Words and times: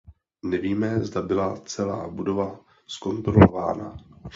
Nevíme, 0.43 0.99
zda 1.01 1.21
byla 1.21 1.57
celá 1.65 2.07
budova 2.07 2.59
zkontrolována. 2.87 3.97